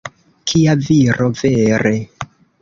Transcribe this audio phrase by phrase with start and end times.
[0.51, 1.93] Kia viro, vere!